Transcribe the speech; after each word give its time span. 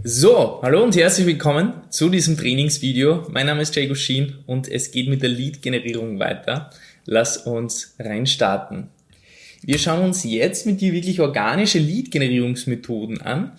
So, 0.00 0.58
hallo 0.62 0.82
und 0.82 0.96
herzlich 0.96 1.26
willkommen 1.26 1.74
zu 1.90 2.08
diesem 2.08 2.36
Trainingsvideo. 2.36 3.28
Mein 3.30 3.46
Name 3.46 3.62
ist 3.62 3.76
Jay 3.76 3.86
Gushin 3.86 4.34
und 4.46 4.66
es 4.66 4.90
geht 4.90 5.08
mit 5.08 5.22
der 5.22 5.28
Lead-Generierung 5.28 6.18
weiter. 6.18 6.70
Lass 7.04 7.36
uns 7.36 7.94
reinstarten. 8.00 8.88
Wir 9.62 9.78
schauen 9.78 10.02
uns 10.02 10.24
jetzt 10.24 10.66
mit 10.66 10.80
dir 10.80 10.92
wirklich 10.92 11.20
organische 11.20 11.78
Lead-Generierungsmethoden 11.78 13.20
an. 13.20 13.52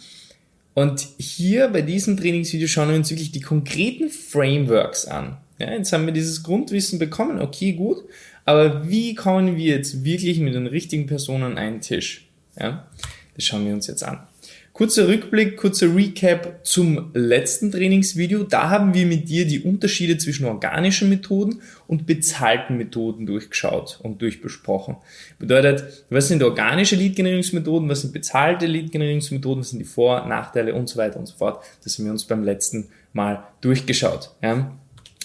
Und 0.74 1.08
hier 1.18 1.70
bei 1.70 1.82
diesem 1.82 2.18
Trainingsvideo 2.18 2.68
schauen 2.68 2.90
wir 2.90 2.96
uns 2.98 3.10
wirklich 3.10 3.32
die 3.32 3.42
konkreten 3.42 4.10
Frameworks 4.10 5.06
an. 5.06 5.38
Ja, 5.60 5.72
jetzt 5.72 5.94
haben 5.94 6.06
wir 6.08 6.14
dieses 6.14 6.44
Grundwissen 6.44 7.00
bekommen, 7.00 7.40
okay, 7.40 7.72
gut. 7.74 7.98
Aber 8.44 8.90
wie 8.90 9.16
kommen 9.16 9.56
wir 9.56 9.76
jetzt 9.76 10.04
wirklich 10.04 10.40
mit 10.40 10.56
den 10.56 10.68
richtigen 10.68 11.06
Personen 11.06 11.44
an 11.44 11.58
einen 11.58 11.80
Tisch? 11.80 12.28
Ja, 12.60 12.88
das 13.36 13.46
schauen 13.46 13.66
wir 13.66 13.74
uns 13.74 13.88
jetzt 13.88 14.04
an. 14.04 14.28
Kurzer 14.74 15.08
Rückblick, 15.08 15.56
kurzer 15.56 15.96
Recap 15.96 16.66
zum 16.66 17.12
letzten 17.14 17.72
Trainingsvideo. 17.72 18.44
Da 18.44 18.72
haben 18.72 18.96
wir 18.96 19.06
mit 19.06 19.30
dir 19.30 19.46
die 19.46 19.60
Unterschiede 19.60 20.18
zwischen 20.18 20.46
organischen 20.46 21.10
Methoden 21.10 21.62
und 21.86 22.08
bezahlten 22.08 22.78
Methoden 22.78 23.28
durchgeschaut 23.28 24.00
und 24.02 24.22
durchbesprochen. 24.22 24.98
Bedeutet, 25.38 26.06
was 26.10 26.28
sind 26.28 26.42
organische 26.42 26.96
Lead-Generierungsmethoden, 26.96 27.88
was 27.88 28.02
sind 28.02 28.14
bezahlte 28.14 28.66
Lead-Generierungsmethoden, 28.66 29.62
was 29.62 29.70
sind 29.70 29.80
die 29.80 29.86
Vor-, 29.86 30.26
Nachteile 30.26 30.74
und 30.74 30.90
so 30.90 30.98
weiter 30.98 31.20
und 31.20 31.28
so 31.28 31.36
fort. 31.36 31.64
Das 31.84 31.98
haben 32.00 32.06
wir 32.06 32.12
uns 32.12 32.26
beim 32.26 32.44
letzten 32.44 32.90
Mal 33.14 33.44
durchgeschaut. 33.62 34.32
Ja. 34.42 34.72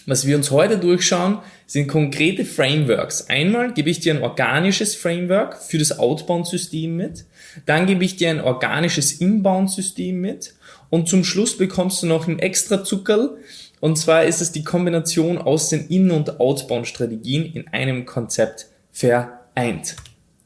Was 0.09 0.27
wir 0.27 0.37
uns 0.37 0.51
heute 0.51 0.79
durchschauen, 0.79 1.41
sind 1.67 1.87
konkrete 1.87 2.47
Frameworks. 2.47 3.29
Einmal 3.29 3.75
gebe 3.75 3.91
ich 3.91 4.01
dir 4.01 4.15
ein 4.15 4.23
organisches 4.23 4.95
Framework 4.95 5.62
für 5.62 5.77
das 5.77 5.98
Outbound-System 5.98 6.97
mit. 6.97 7.27
Dann 7.67 7.84
gebe 7.84 8.03
ich 8.07 8.17
dir 8.17 8.31
ein 8.31 8.41
organisches 8.41 9.12
Inbound-System 9.12 10.19
mit. 10.19 10.55
Und 10.89 11.11
zum 11.11 11.25
Schluss 11.25 11.59
bekommst 11.59 12.03
du 12.03 12.06
noch 12.06 12.27
ein 12.27 12.39
extra 12.39 12.83
Zuckerl. 12.84 13.36
Und 13.81 13.98
zwar 13.98 14.25
ist 14.25 14.41
es 14.41 14.51
die 14.51 14.64
Kombination 14.64 15.36
aus 15.36 15.69
den 15.69 15.86
In- 15.89 16.11
und 16.11 16.41
Outbound-Strategien 16.41 17.45
in 17.45 17.69
einem 17.69 18.06
Konzept 18.06 18.69
vereint. 18.91 19.97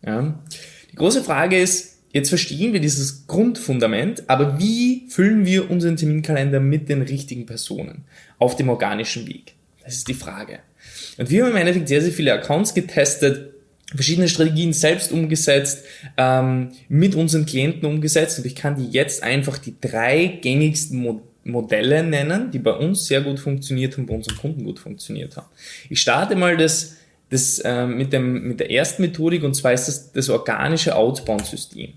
Ja. 0.04 0.34
Die 0.90 0.96
große 0.96 1.22
Frage 1.22 1.56
ist, 1.60 1.91
Jetzt 2.12 2.28
verstehen 2.28 2.74
wir 2.74 2.80
dieses 2.80 3.26
Grundfundament, 3.26 4.24
aber 4.28 4.58
wie 4.58 5.06
füllen 5.08 5.46
wir 5.46 5.70
unseren 5.70 5.96
Terminkalender 5.96 6.60
mit 6.60 6.88
den 6.88 7.02
richtigen 7.02 7.46
Personen 7.46 8.04
auf 8.38 8.54
dem 8.54 8.68
organischen 8.68 9.26
Weg? 9.26 9.54
Das 9.82 9.94
ist 9.94 10.08
die 10.08 10.14
Frage. 10.14 10.58
Und 11.16 11.30
wir 11.30 11.44
haben 11.44 11.52
im 11.52 11.56
Endeffekt 11.56 11.88
sehr, 11.88 12.02
sehr 12.02 12.12
viele 12.12 12.32
Accounts 12.34 12.74
getestet, 12.74 13.54
verschiedene 13.94 14.28
Strategien 14.28 14.72
selbst 14.72 15.12
umgesetzt, 15.12 15.84
ähm, 16.16 16.72
mit 16.88 17.14
unseren 17.14 17.46
Klienten 17.46 17.86
umgesetzt 17.86 18.38
und 18.38 18.46
ich 18.46 18.54
kann 18.54 18.76
dir 18.76 18.86
jetzt 18.86 19.22
einfach 19.22 19.58
die 19.58 19.74
drei 19.80 20.38
gängigsten 20.40 21.00
Mo 21.00 21.22
Modelle 21.44 22.04
nennen, 22.04 22.52
die 22.52 22.60
bei 22.60 22.70
uns 22.70 23.06
sehr 23.06 23.20
gut 23.20 23.40
funktioniert 23.40 23.96
haben, 23.96 24.06
bei 24.06 24.14
unseren 24.14 24.36
Kunden 24.36 24.62
gut 24.62 24.78
funktioniert 24.78 25.36
haben. 25.36 25.48
Ich 25.90 26.00
starte 26.00 26.36
mal 26.36 26.56
das, 26.56 26.98
das 27.30 27.58
äh, 27.58 27.84
mit, 27.84 28.12
dem, 28.12 28.46
mit 28.46 28.60
der 28.60 28.70
ersten 28.70 29.02
Methodik 29.02 29.42
und 29.42 29.54
zwar 29.54 29.72
ist 29.72 29.86
das 29.86 30.12
das 30.12 30.28
organische 30.28 30.94
Outbound-System. 30.94 31.94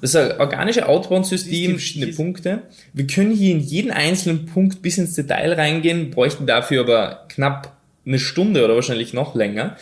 Das 0.00 0.14
organische 0.14 0.88
Outbound-System, 0.88 1.72
verschiedene 1.72 2.12
Punkte. 2.12 2.62
Wir 2.92 3.06
können 3.06 3.32
hier 3.32 3.52
in 3.52 3.60
jeden 3.60 3.90
einzelnen 3.90 4.46
Punkt 4.46 4.82
bis 4.82 4.98
ins 4.98 5.14
Detail 5.14 5.54
reingehen, 5.54 6.10
bräuchten 6.10 6.46
dafür 6.46 6.82
aber 6.82 7.26
knapp 7.28 7.76
eine 8.06 8.18
Stunde 8.18 8.64
oder 8.64 8.74
wahrscheinlich 8.74 9.12
noch 9.12 9.34
länger. 9.34 9.76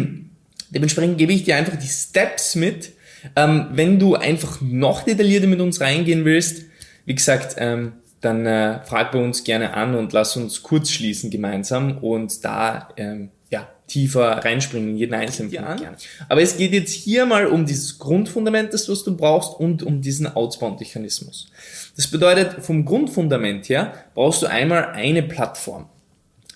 Dementsprechend 0.70 1.18
gebe 1.18 1.32
ich 1.32 1.44
dir 1.44 1.56
einfach 1.56 1.76
die 1.76 1.88
Steps 1.88 2.54
mit. 2.54 2.92
Ähm, 3.36 3.66
wenn 3.72 3.98
du 3.98 4.14
einfach 4.14 4.60
noch 4.62 5.02
detaillierter 5.02 5.46
mit 5.46 5.60
uns 5.60 5.80
reingehen 5.80 6.24
willst, 6.24 6.64
wie 7.04 7.14
gesagt, 7.14 7.56
ähm, 7.58 7.92
dann 8.20 8.46
äh, 8.46 8.82
frag 8.84 9.12
bei 9.12 9.18
uns 9.18 9.44
gerne 9.44 9.74
an 9.74 9.94
und 9.94 10.12
lass 10.12 10.36
uns 10.36 10.62
kurz 10.62 10.90
schließen 10.90 11.30
gemeinsam 11.30 11.98
und 11.98 12.44
da 12.44 12.88
ähm, 12.96 13.30
ja, 13.50 13.68
tiefer 13.88 14.44
reinspringen 14.44 14.90
in 14.90 14.96
jeden 14.96 15.14
einzelnen 15.14 15.50
Punkt 15.50 15.80
gerne. 15.80 15.96
Aber 16.28 16.40
es 16.40 16.56
geht 16.56 16.72
jetzt 16.72 16.92
hier 16.92 17.26
mal 17.26 17.46
um 17.46 17.66
dieses 17.66 17.98
Grundfundament, 17.98 18.72
das 18.72 18.88
was 18.88 19.02
du 19.02 19.16
brauchst 19.16 19.58
und 19.58 19.82
um 19.82 20.00
diesen 20.00 20.28
Outbound-Mechanismus. 20.28 21.50
Das 21.96 22.06
bedeutet, 22.06 22.64
vom 22.64 22.84
Grundfundament 22.84 23.68
her 23.68 23.92
brauchst 24.14 24.42
du 24.42 24.46
einmal 24.46 24.90
eine 24.92 25.24
Plattform. 25.24 25.88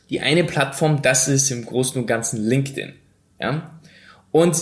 Die 0.08 0.20
eine 0.20 0.44
Plattform, 0.44 1.02
das 1.02 1.26
ist 1.26 1.50
im 1.50 1.66
Großen 1.66 2.00
und 2.00 2.06
Ganzen 2.06 2.46
LinkedIn. 2.46 2.92
Ja? 3.40 3.80
Und 4.30 4.56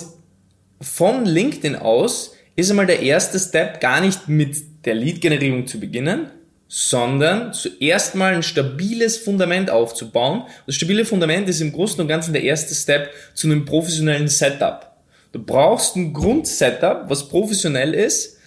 von 0.80 1.26
LinkedIn 1.26 1.76
aus 1.76 2.34
ist 2.56 2.70
einmal 2.70 2.86
der 2.86 3.00
erste 3.00 3.38
Step 3.38 3.80
gar 3.80 4.00
nicht 4.00 4.28
mit 4.28 4.86
der 4.86 4.94
Lead-Generierung 4.94 5.66
zu 5.66 5.78
beginnen, 5.78 6.30
sondern 6.74 7.52
zuerst 7.52 8.14
mal 8.14 8.32
ein 8.32 8.42
stabiles 8.42 9.18
Fundament 9.18 9.68
aufzubauen. 9.70 10.44
Das 10.64 10.76
stabile 10.76 11.04
Fundament 11.04 11.46
ist 11.46 11.60
im 11.60 11.70
Großen 11.70 12.00
und 12.00 12.08
Ganzen 12.08 12.32
der 12.32 12.44
erste 12.44 12.74
Step 12.74 13.10
zu 13.34 13.46
einem 13.46 13.66
professionellen 13.66 14.26
Setup. 14.26 14.90
Du 15.32 15.42
brauchst 15.44 15.96
ein 15.96 16.14
Grundsetup, 16.14 17.10
was 17.10 17.28
professionell 17.28 17.92
ist 17.92 18.38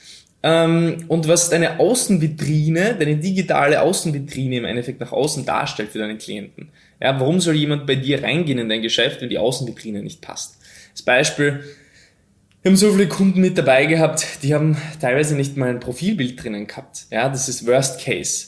ähm, 0.41 1.05
und 1.07 1.27
was 1.27 1.51
deine 1.51 1.79
Außenvitrine, 1.79 2.95
deine 2.97 3.17
digitale 3.17 3.79
Außenvitrine 3.79 4.57
im 4.57 4.65
Endeffekt 4.65 5.01
nach 5.01 5.11
außen 5.11 5.45
darstellt 5.45 5.91
für 5.91 5.99
deine 5.99 6.17
Klienten. 6.17 6.69
Ja, 6.99 7.19
warum 7.19 7.39
soll 7.39 7.53
jemand 7.53 7.85
bei 7.85 7.93
dir 7.93 8.23
reingehen 8.23 8.57
in 8.57 8.69
dein 8.69 8.81
Geschäft, 8.81 9.21
wenn 9.21 9.29
die 9.29 9.37
Außenvitrine 9.37 10.01
nicht 10.01 10.21
passt? 10.21 10.57
Das 10.93 11.03
Beispiel, 11.03 11.63
wir 12.65 12.71
haben 12.71 12.77
so 12.77 12.93
viele 12.93 13.07
Kunden 13.07 13.41
mit 13.41 13.59
dabei 13.59 13.85
gehabt, 13.85 14.41
die 14.41 14.55
haben 14.55 14.75
teilweise 14.99 15.35
nicht 15.35 15.55
mal 15.55 15.69
ein 15.69 15.79
Profilbild 15.79 16.43
drinnen 16.43 16.65
gehabt. 16.65 17.05
Ja, 17.11 17.29
das 17.29 17.47
ist 17.47 17.67
Worst 17.67 18.03
Case. 18.03 18.47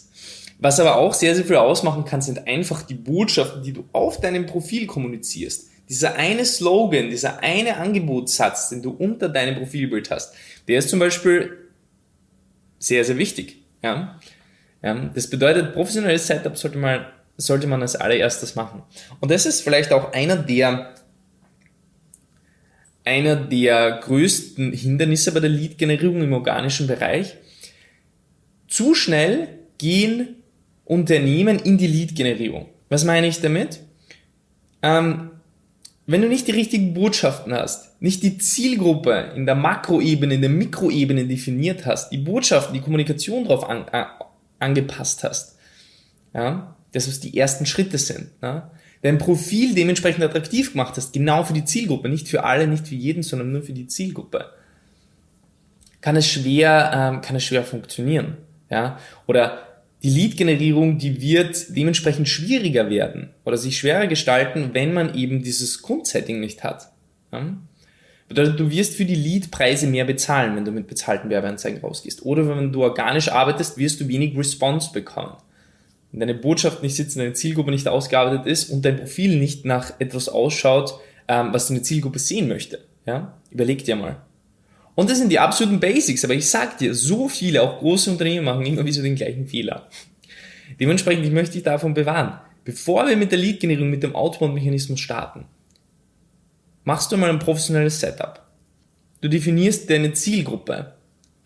Was 0.57 0.79
aber 0.79 0.95
auch 0.95 1.13
sehr, 1.13 1.35
sehr 1.35 1.45
viel 1.45 1.57
ausmachen 1.57 2.03
kann, 2.03 2.23
sind 2.23 2.47
einfach 2.47 2.81
die 2.81 2.95
Botschaften, 2.95 3.61
die 3.61 3.73
du 3.73 3.83
auf 3.94 4.19
deinem 4.19 4.47
Profil 4.47 4.88
kommunizierst. 4.88 5.69
Dieser 5.88 6.16
eine 6.16 6.45
Slogan, 6.45 7.11
dieser 7.11 7.44
eine 7.44 7.77
Angebotssatz, 7.77 8.69
den 8.69 8.81
du 8.81 8.89
unter 8.89 9.29
deinem 9.29 9.53
Profilbild 9.53 10.09
hast, 10.09 10.33
der 10.67 10.79
ist 10.79 10.89
zum 10.89 10.97
Beispiel 10.97 11.69
sehr, 12.79 13.06
sehr 13.06 13.19
wichtig. 13.19 13.57
Ja? 13.83 14.19
Ja, 14.81 14.95
das 15.13 15.29
bedeutet, 15.29 15.75
professionelles 15.75 16.25
Setup 16.25 16.57
sollte 16.57 16.79
man, 16.79 17.06
sollte 17.38 17.67
man 17.67 17.83
als 17.83 17.95
allererstes 17.95 18.56
machen. 18.56 18.81
Und 19.19 19.29
das 19.29 19.45
ist 19.45 19.61
vielleicht 19.61 19.94
auch 19.94 20.11
einer 20.11 20.38
der 20.38 20.95
einer 23.07 23.38
der 23.38 24.01
größten 24.03 24.73
Hindernisse 24.73 25.31
bei 25.31 25.40
der 25.40 25.50
Lead-Generierung 25.50 26.22
im 26.22 26.34
organischen 26.34 26.88
Bereich. 26.88 27.38
Zu 28.68 28.95
schnell 28.95 29.47
gehen 29.78 30.35
Unternehmen 30.84 31.57
in 31.57 31.78
die 31.78 31.88
Lead-Generierung. 31.88 32.68
Was 32.90 33.06
meine 33.06 33.28
ich 33.28 33.40
damit? 33.40 33.79
Ähm, 34.81 35.31
wenn 36.06 36.22
du 36.22 36.28
nicht 36.28 36.47
die 36.47 36.51
richtigen 36.51 36.94
Botschaften 36.94 37.53
hast, 37.53 38.01
nicht 38.01 38.23
die 38.23 38.38
Zielgruppe 38.38 39.31
in 39.35 39.45
der 39.45 39.56
Makroebene, 39.56 40.35
in 40.35 40.41
der 40.41 40.50
Mikroebene 40.50 41.25
definiert 41.28 41.85
hast, 41.85 42.09
die 42.12 42.18
Botschaften, 42.18 42.74
die 42.74 42.81
Kommunikation 42.81 43.45
darauf 43.45 43.69
an, 43.69 43.85
angepasst 44.59 45.24
hast, 45.24 45.57
ja, 46.34 46.75
das 46.91 47.07
was 47.07 47.22
die 47.22 47.38
ersten 47.38 47.66
Schritte 47.66 47.97
sind, 47.97 48.31
ja, 48.41 48.69
dein 49.07 49.18
Profil 49.18 49.73
dementsprechend 49.73 50.23
attraktiv 50.23 50.73
gemacht 50.73 50.95
hast, 50.97 51.13
genau 51.13 51.44
für 51.44 51.53
die 51.53 51.66
Zielgruppe, 51.66 52.09
nicht 52.09 52.28
für 52.28 52.44
alle, 52.44 52.68
nicht 52.68 52.88
für 52.88 52.95
jeden, 52.95 53.23
sondern 53.23 53.51
nur 53.51 53.63
für 53.63 53.73
die 53.73 53.88
Zielgruppe, 53.88 54.51
kann 56.01 56.16
es 56.16 56.28
schwer, 56.28 56.91
ähm, 56.94 57.22
kann 57.22 57.35
es 57.35 57.44
schwer 57.44 57.63
funktionieren. 57.63 58.38
Ja? 58.69 59.00
Oder 59.25 59.63
die 60.03 60.09
Lead-Generierung, 60.09 60.97
die 61.00 61.22
wird 61.22 61.75
dementsprechend 61.75 62.29
schwieriger 62.29 62.90
werden 62.90 63.29
oder 63.45 63.57
sich 63.57 63.78
schwerer 63.78 64.07
gestalten, 64.07 64.72
wenn 64.73 64.94
man 64.94 65.16
eben 65.16 65.41
dieses 65.41 65.81
Grundsetting 65.81 66.39
nicht 66.39 66.63
hat. 66.63 66.91
Ja? 67.31 67.57
Bedeutet, 68.28 68.59
du 68.59 68.69
wirst 68.69 68.95
für 68.95 69.06
die 69.06 69.16
Lead-Preise 69.16 69.88
mehr 69.88 70.03
bezahlen, 70.03 70.56
wenn 70.56 70.66
du 70.66 70.72
mit 70.72 70.88
bezahlten 70.88 71.30
Werbeanzeigen 71.30 71.80
rausgehst. 71.80 72.25
Oder 72.25 72.48
wenn 72.50 72.74
du 72.74 72.83
organisch 72.83 73.30
arbeitest, 73.30 73.77
wirst 73.77 74.01
du 74.01 74.07
wenig 74.09 74.38
Response 74.38 74.92
bekommen 74.92 75.38
deine 76.19 76.36
Botschaft 76.36 76.84
nicht 76.84 76.96
sitzt, 76.96 77.18
deine 77.18 77.34
Zielgruppe 77.34 77.72
nicht 77.72 77.88
ausgearbeitet 77.88 78.46
ist 78.46 78.69
und 78.69 78.84
dein 78.84 78.98
Profil 78.98 79.38
nicht 79.38 79.66
nach 79.66 79.94
etwas 80.00 80.30
ausschaut, 80.30 81.00
ähm, 81.28 81.50
was 81.52 81.68
deine 81.68 81.81
Zielgruppe 81.81 82.19
sehen 82.19 82.48
möchte. 82.48 82.80
Ja? 83.06 83.38
Überleg 83.52 83.84
dir 83.84 83.96
mal. 83.96 84.18
Und 84.96 85.10
das 85.10 85.19
sind 85.19 85.31
die 85.31 85.40
absoluten 85.40 85.80
Basics, 85.80 86.24
aber 86.24 86.34
ich 86.34 86.50
sag 86.50 86.80
dir, 86.80 86.96
so 86.96 87.30
viele, 87.30 87.62
auch 87.62 87.80
große 87.80 88.10
Unternehmen 88.10 88.46
machen 88.46 88.66
immer 88.66 88.84
wieder 88.84 89.04
den 89.04 89.16
gleichen 89.16 89.46
Fehler. 89.48 89.90
Dementsprechend, 90.80 91.25
ich 91.25 91.31
möchte 91.31 91.54
dich 91.54 91.64
davon 91.64 91.94
bewahren. 91.94 92.40
Bevor 92.66 93.08
wir 93.08 93.16
mit 93.16 93.31
der 93.31 93.40
Lead-Generierung, 93.40 93.90
mit 93.90 94.04
dem 94.04 94.16
Outbound-Mechanismus 94.16 95.00
starten, 95.00 95.46
machst 96.84 97.12
du 97.12 97.18
mal 97.18 97.30
ein 97.30 97.40
professionelles 97.40 98.00
Setup. 98.00 98.42
Du 99.22 99.30
definierst 99.30 99.90
deine 99.90 100.14
Zielgruppe. 100.14 100.94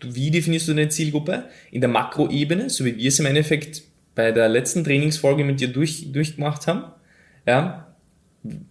Wie 0.00 0.30
definierst 0.30 0.68
du 0.68 0.74
deine 0.74 0.88
Zielgruppe? 0.88 1.44
In 1.70 1.80
der 1.80 1.90
Makroebene, 1.90 2.70
so 2.70 2.84
wie 2.84 2.96
wir 2.96 3.08
es 3.08 3.20
im 3.20 3.26
Endeffekt 3.26 3.82
bei 4.14 4.32
der 4.32 4.48
letzten 4.48 4.84
Trainingsfolge 4.84 5.44
mit 5.44 5.60
dir 5.60 5.68
durch, 5.68 6.12
durchgemacht 6.12 6.66
haben. 6.66 6.84
Ja, 7.46 7.94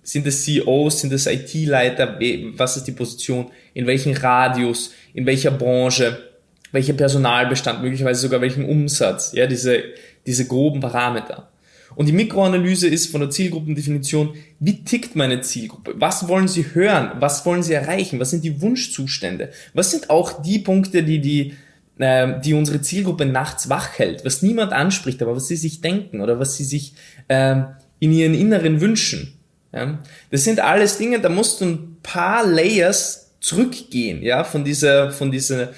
sind 0.04 0.28
es 0.28 0.44
CEOs, 0.44 1.02
sind 1.02 1.14
es 1.14 1.28
IT-Leiter, 1.28 2.20
was 2.58 2.78
ist 2.78 2.86
die 2.86 2.92
Position, 2.92 3.52
in 3.74 3.88
welchem 3.88 4.14
Radius, 4.14 4.94
in 5.14 5.26
welcher 5.26 5.52
Branche 5.52 6.32
welcher 6.72 6.94
Personalbestand, 6.94 7.82
möglicherweise 7.82 8.22
sogar 8.22 8.42
welchen 8.42 8.66
Umsatz, 8.66 9.34
ja, 9.34 9.48
diese, 9.48 9.84
diese 10.26 10.48
groben 10.48 10.80
Parameter. 10.80 11.50
Und 11.96 12.06
die 12.06 12.14
Mikroanalyse 12.14 12.88
ist 12.88 13.12
von 13.12 13.20
der 13.20 13.30
Zielgruppendefinition, 13.30 14.36
wie 14.60 14.84
tickt 14.84 15.18
meine 15.18 15.42
Zielgruppe? 15.42 15.94
Was 15.98 16.30
wollen 16.30 16.48
sie 16.48 16.74
hören? 16.74 17.12
Was 17.20 17.46
wollen 17.46 17.64
sie 17.64 17.74
erreichen? 17.74 18.20
Was 18.20 18.30
sind 18.30 18.46
die 18.46 18.62
Wunschzustände? 18.62 19.50
Was 19.74 19.92
sind 19.92 20.10
auch 20.10 20.42
die 20.42 20.60
Punkte, 20.60 21.04
die 21.04 21.20
die, 21.20 21.54
äh, 22.02 22.40
die 22.42 22.54
unsere 22.54 22.82
Zielgruppe 22.82 23.26
nachts 23.26 23.70
wach 23.70 23.98
hält? 23.98 24.26
Was 24.26 24.42
niemand 24.42 24.74
anspricht, 24.74 25.22
aber 25.22 25.36
was 25.36 25.48
sie 25.48 25.56
sich 25.56 25.82
denken 25.82 26.22
oder 26.22 26.40
was 26.40 26.56
sie 26.56 26.64
sich 26.64 26.94
äh, 27.28 27.62
in 28.00 28.12
ihren 28.12 28.34
Inneren 28.34 28.82
wünschen? 28.82 29.40
Ja? 29.74 30.00
Das 30.32 30.44
sind 30.44 30.60
alles 30.60 30.98
Dinge, 30.98 31.20
da 31.20 31.30
musst 31.30 31.62
du 31.62 31.66
ein 31.66 31.98
paar 32.04 32.46
Layers 32.46 33.32
zurückgehen, 33.40 34.22
ja, 34.22 34.44
von 34.44 34.64
dieser, 34.64 35.12
von 35.12 35.32
dieser, 35.32 35.70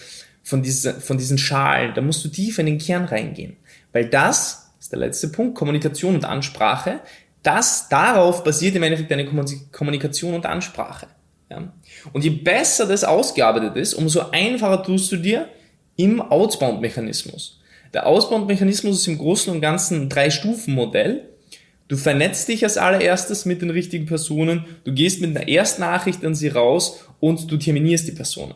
von 0.43 0.61
dieser, 0.61 0.95
von 0.95 1.17
diesen 1.17 1.37
Schalen. 1.37 1.93
Da 1.93 2.01
musst 2.01 2.23
du 2.25 2.29
tief 2.29 2.59
in 2.59 2.65
den 2.65 2.77
Kern 2.77 3.05
reingehen. 3.05 3.55
Weil 3.93 4.05
das 4.05 4.71
ist 4.79 4.91
der 4.91 4.99
letzte 4.99 5.29
Punkt, 5.29 5.55
Kommunikation 5.55 6.15
und 6.15 6.25
Ansprache. 6.25 6.99
Das, 7.41 7.87
darauf 7.89 8.43
basiert 8.43 8.75
im 8.75 8.83
Endeffekt 8.83 9.11
deine 9.11 9.25
Kommunikation 9.71 10.33
und 10.33 10.45
Ansprache. 10.45 11.07
Ja? 11.49 11.71
Und 12.11 12.23
je 12.23 12.31
besser 12.31 12.85
das 12.85 13.03
ausgearbeitet 13.03 13.75
ist, 13.77 13.93
umso 13.93 14.29
einfacher 14.31 14.83
tust 14.83 15.11
du 15.11 15.17
dir 15.17 15.47
im 15.95 16.21
Outbound-Mechanismus. 16.21 17.59
Der 17.93 18.07
Outbound-Mechanismus 18.07 19.01
ist 19.01 19.07
im 19.07 19.17
Großen 19.17 19.53
und 19.53 19.61
Ganzen 19.61 20.03
ein 20.03 20.09
Drei-Stufen-Modell. 20.09 21.29
Du 21.87 21.97
vernetzt 21.97 22.47
dich 22.47 22.63
als 22.63 22.77
allererstes 22.77 23.45
mit 23.45 23.61
den 23.61 23.69
richtigen 23.69 24.05
Personen, 24.05 24.65
du 24.83 24.93
gehst 24.93 25.21
mit 25.21 25.35
einer 25.35 25.47
Erstnachricht 25.47 26.25
an 26.25 26.33
sie 26.33 26.47
raus 26.47 27.05
und 27.19 27.51
du 27.51 27.57
terminierst 27.57 28.07
die 28.07 28.13
Personen. 28.13 28.55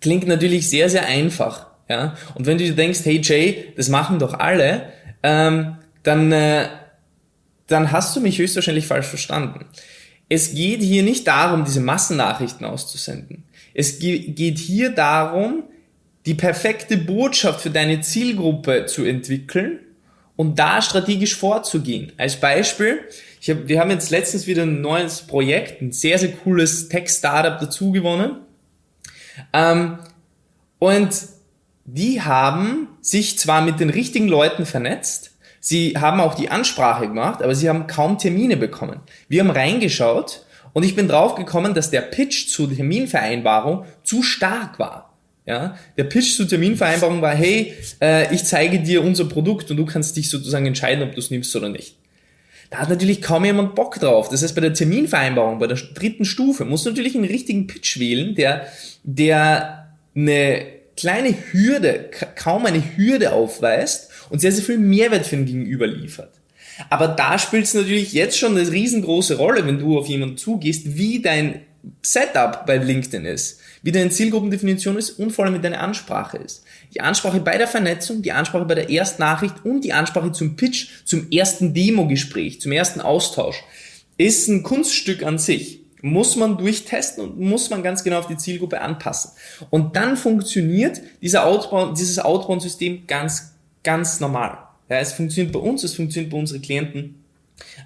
Klingt 0.00 0.26
natürlich 0.26 0.68
sehr, 0.70 0.88
sehr 0.88 1.06
einfach. 1.06 1.66
Ja? 1.88 2.16
Und 2.34 2.46
wenn 2.46 2.58
du 2.58 2.64
dir 2.64 2.74
denkst, 2.74 3.00
hey 3.04 3.20
Jay, 3.22 3.72
das 3.76 3.88
machen 3.88 4.18
doch 4.18 4.34
alle, 4.34 4.92
ähm, 5.22 5.76
dann, 6.02 6.32
äh, 6.32 6.68
dann 7.66 7.92
hast 7.92 8.16
du 8.16 8.20
mich 8.20 8.38
höchstwahrscheinlich 8.38 8.86
falsch 8.86 9.06
verstanden. 9.06 9.66
Es 10.28 10.54
geht 10.54 10.80
hier 10.80 11.02
nicht 11.02 11.26
darum, 11.26 11.64
diese 11.64 11.80
Massennachrichten 11.80 12.64
auszusenden. 12.64 13.44
Es 13.74 13.98
geht 13.98 14.58
hier 14.58 14.90
darum, 14.90 15.64
die 16.26 16.34
perfekte 16.34 16.96
Botschaft 16.96 17.60
für 17.60 17.70
deine 17.70 18.00
Zielgruppe 18.00 18.86
zu 18.86 19.04
entwickeln 19.04 19.80
und 20.36 20.58
da 20.58 20.80
strategisch 20.80 21.36
vorzugehen. 21.36 22.12
Als 22.16 22.36
Beispiel, 22.36 23.00
ich 23.40 23.50
hab, 23.50 23.68
wir 23.68 23.80
haben 23.80 23.90
jetzt 23.90 24.10
letztens 24.10 24.46
wieder 24.46 24.62
ein 24.62 24.80
neues 24.80 25.22
Projekt, 25.22 25.82
ein 25.82 25.92
sehr, 25.92 26.18
sehr 26.18 26.32
cooles 26.32 26.88
Tech-Startup 26.88 27.58
dazu 27.58 27.92
gewonnen. 27.92 28.36
Ähm, 29.52 29.98
und 30.78 31.10
die 31.84 32.22
haben 32.22 32.88
sich 33.00 33.38
zwar 33.38 33.62
mit 33.62 33.80
den 33.80 33.90
richtigen 33.90 34.28
Leuten 34.28 34.66
vernetzt, 34.66 35.32
sie 35.60 35.94
haben 35.98 36.20
auch 36.20 36.34
die 36.34 36.50
Ansprache 36.50 37.08
gemacht, 37.08 37.42
aber 37.42 37.54
sie 37.54 37.68
haben 37.68 37.86
kaum 37.86 38.18
Termine 38.18 38.56
bekommen. 38.56 39.00
Wir 39.28 39.42
haben 39.42 39.50
reingeschaut 39.50 40.46
und 40.72 40.84
ich 40.84 40.94
bin 40.94 41.08
draufgekommen, 41.08 41.74
dass 41.74 41.90
der 41.90 42.02
Pitch 42.02 42.48
zur 42.48 42.74
Terminvereinbarung 42.74 43.84
zu 44.04 44.22
stark 44.22 44.78
war. 44.78 45.11
Ja, 45.44 45.76
der 45.96 46.04
Pitch 46.04 46.36
zur 46.36 46.48
Terminvereinbarung 46.48 47.20
war, 47.20 47.34
hey, 47.34 47.74
äh, 48.00 48.32
ich 48.32 48.44
zeige 48.44 48.78
dir 48.78 49.02
unser 49.02 49.24
Produkt 49.24 49.70
und 49.72 49.76
du 49.76 49.84
kannst 49.84 50.16
dich 50.16 50.30
sozusagen 50.30 50.66
entscheiden, 50.66 51.02
ob 51.02 51.14
du 51.14 51.18
es 51.18 51.30
nimmst 51.30 51.54
oder 51.56 51.68
nicht. 51.68 51.96
Da 52.70 52.78
hat 52.78 52.88
natürlich 52.88 53.20
kaum 53.20 53.44
jemand 53.44 53.74
Bock 53.74 53.98
drauf. 53.98 54.28
Das 54.28 54.42
heißt, 54.42 54.54
bei 54.54 54.60
der 54.60 54.72
Terminvereinbarung, 54.72 55.58
bei 55.58 55.66
der 55.66 55.76
dritten 55.76 56.24
Stufe, 56.24 56.64
musst 56.64 56.86
du 56.86 56.90
natürlich 56.90 57.16
einen 57.16 57.24
richtigen 57.24 57.66
Pitch 57.66 57.98
wählen, 57.98 58.34
der, 58.34 58.66
der 59.02 59.88
eine 60.14 60.66
kleine 60.96 61.34
Hürde, 61.50 62.10
kaum 62.36 62.64
eine 62.64 62.82
Hürde 62.96 63.32
aufweist 63.32 64.10
und 64.30 64.40
sehr, 64.40 64.52
sehr 64.52 64.64
viel 64.64 64.78
Mehrwert 64.78 65.26
für 65.26 65.36
den 65.36 65.46
Gegenüber 65.46 65.86
liefert. 65.86 66.32
Aber 66.88 67.08
da 67.08 67.38
spielt 67.38 67.64
es 67.64 67.74
natürlich 67.74 68.12
jetzt 68.12 68.38
schon 68.38 68.56
eine 68.56 68.70
riesengroße 68.70 69.36
Rolle, 69.36 69.66
wenn 69.66 69.78
du 69.78 69.98
auf 69.98 70.06
jemanden 70.06 70.36
zugehst, 70.36 70.96
wie 70.96 71.20
dein 71.20 71.62
Setup 72.04 72.66
bei 72.66 72.78
LinkedIn 72.78 73.24
ist, 73.24 73.60
wie 73.82 73.92
deine 73.92 74.10
Zielgruppendefinition 74.10 74.96
ist 74.98 75.10
und 75.10 75.30
vor 75.30 75.44
allem 75.44 75.54
wie 75.54 75.60
deine 75.60 75.78
Ansprache 75.78 76.38
ist. 76.38 76.64
Die 76.94 77.00
Ansprache 77.00 77.40
bei 77.40 77.58
der 77.58 77.68
Vernetzung, 77.68 78.22
die 78.22 78.32
Ansprache 78.32 78.64
bei 78.64 78.74
der 78.74 78.90
Erstnachricht 78.90 79.64
und 79.64 79.82
die 79.82 79.92
Ansprache 79.92 80.32
zum 80.32 80.56
Pitch, 80.56 80.88
zum 81.04 81.30
ersten 81.30 81.74
Demo-Gespräch, 81.74 82.60
zum 82.60 82.72
ersten 82.72 83.00
Austausch 83.00 83.62
ist 84.18 84.48
ein 84.48 84.62
Kunststück 84.62 85.22
an 85.22 85.38
sich 85.38 85.82
muss 86.02 86.36
man 86.36 86.58
durchtesten 86.58 87.22
und 87.22 87.40
muss 87.40 87.70
man 87.70 87.82
ganz 87.82 88.04
genau 88.04 88.18
auf 88.18 88.26
die 88.26 88.36
Zielgruppe 88.36 88.80
anpassen. 88.80 89.30
Und 89.70 89.96
dann 89.96 90.16
funktioniert 90.16 91.00
dieser 91.22 91.46
Outbound, 91.46 91.96
dieses 91.96 92.18
Outbound-System 92.18 93.06
ganz, 93.06 93.54
ganz 93.84 94.20
normal. 94.20 94.58
Ja, 94.88 94.98
es 94.98 95.12
funktioniert 95.12 95.52
bei 95.52 95.60
uns, 95.60 95.84
es 95.84 95.94
funktioniert 95.94 96.32
bei 96.32 96.38
unseren 96.38 96.60
Klienten. 96.60 97.21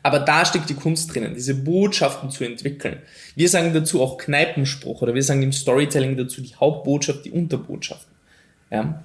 Aber 0.02 0.20
da 0.20 0.44
steckt 0.44 0.68
die 0.70 0.74
Kunst 0.74 1.14
drinnen, 1.14 1.34
diese 1.34 1.54
Botschaften 1.54 2.30
zu 2.30 2.44
entwickeln. 2.44 2.98
Wir 3.34 3.48
sagen 3.48 3.72
dazu 3.72 4.02
auch 4.02 4.18
Kneipenspruch 4.18 5.02
oder 5.02 5.14
wir 5.14 5.22
sagen 5.22 5.42
im 5.42 5.52
Storytelling 5.52 6.16
dazu 6.16 6.40
die 6.40 6.54
Hauptbotschaft, 6.54 7.24
die 7.24 7.30
Unterbotschaft. 7.30 8.06
Ja? 8.70 9.02